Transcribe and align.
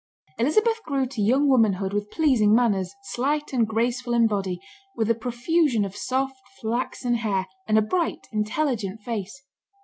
Elizabeth 0.39 0.81
grew 0.83 1.05
to 1.05 1.21
young 1.21 1.47
womanhood, 1.47 1.93
with 1.93 2.09
pleasing 2.09 2.55
manners, 2.55 2.91
slight 3.03 3.53
and 3.53 3.67
graceful 3.67 4.15
in 4.15 4.25
body, 4.25 4.59
with 4.95 5.11
a 5.11 5.13
profusion 5.13 5.85
of 5.85 5.95
soft 5.95 6.41
flaxen 6.59 7.13
hair, 7.13 7.45
and 7.67 7.77
a 7.77 7.83
bright, 7.83 8.25
intelligent 8.31 8.99
face. 9.01 9.43